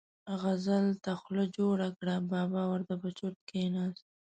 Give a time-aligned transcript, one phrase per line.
[0.41, 4.05] غزل ته خوله جوړه کړه، بابا ور ته په چرت کېناست.